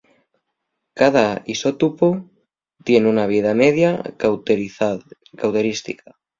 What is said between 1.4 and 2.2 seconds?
isótopu